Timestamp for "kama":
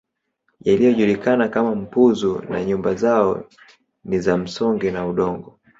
1.49-1.75